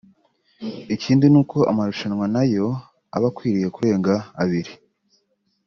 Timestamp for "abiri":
4.43-4.71